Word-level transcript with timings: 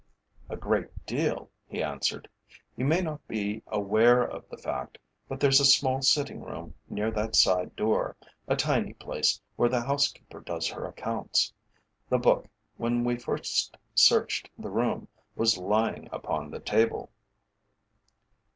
"A 0.49 0.57
great 0.57 1.05
deal," 1.05 1.51
he 1.67 1.83
answered. 1.83 2.27
"You 2.75 2.85
may 2.85 3.01
not 3.01 3.27
be 3.27 3.61
aware 3.67 4.23
of 4.23 4.49
the 4.49 4.57
fact, 4.57 4.97
but 5.29 5.39
there's 5.39 5.59
a 5.59 5.63
small 5.63 6.01
sitting 6.01 6.41
room 6.41 6.73
near 6.89 7.11
that 7.11 7.35
side 7.35 7.75
door 7.75 8.15
a 8.47 8.55
tiny 8.55 8.93
place 8.93 9.39
where 9.57 9.69
the 9.69 9.83
housekeeper 9.85 10.39
does 10.39 10.67
her 10.69 10.87
accounts. 10.87 11.53
The 12.09 12.17
book, 12.17 12.47
when 12.77 13.03
we 13.03 13.15
first 13.15 13.77
searched 13.93 14.49
the 14.57 14.71
room, 14.71 15.07
was 15.35 15.59
lying 15.59 16.09
upon 16.11 16.49
the 16.49 16.59
table." 16.61 17.11